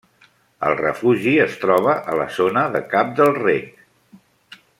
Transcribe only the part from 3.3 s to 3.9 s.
Rec.